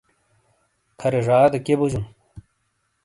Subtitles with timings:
[0.99, 2.05] کَھرے ژادے کئیے بوجَوں؟